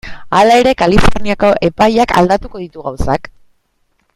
[0.37, 3.31] Hala ere, Kaliforniako epaiak aldatuko ditu gauzak?